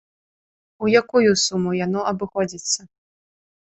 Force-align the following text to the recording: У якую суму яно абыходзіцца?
У 0.85 0.89
якую 1.01 1.29
суму 1.45 1.75
яно 1.85 1.99
абыходзіцца? 2.13 2.79